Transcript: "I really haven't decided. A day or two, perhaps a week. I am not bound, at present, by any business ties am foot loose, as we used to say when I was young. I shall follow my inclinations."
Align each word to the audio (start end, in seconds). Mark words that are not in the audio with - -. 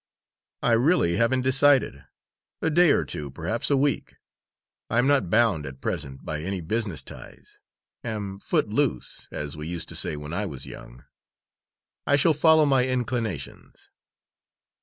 "I 0.63 0.71
really 0.71 1.17
haven't 1.17 1.43
decided. 1.43 2.05
A 2.59 2.71
day 2.71 2.89
or 2.89 3.05
two, 3.05 3.29
perhaps 3.29 3.69
a 3.69 3.77
week. 3.77 4.15
I 4.89 4.97
am 4.97 5.05
not 5.05 5.29
bound, 5.29 5.67
at 5.67 5.79
present, 5.79 6.25
by 6.25 6.41
any 6.41 6.59
business 6.59 7.03
ties 7.03 7.59
am 8.03 8.39
foot 8.39 8.67
loose, 8.69 9.29
as 9.31 9.55
we 9.55 9.67
used 9.67 9.89
to 9.89 9.95
say 9.95 10.15
when 10.17 10.33
I 10.33 10.47
was 10.47 10.65
young. 10.65 11.05
I 12.07 12.15
shall 12.15 12.33
follow 12.33 12.65
my 12.65 12.87
inclinations." 12.87 13.91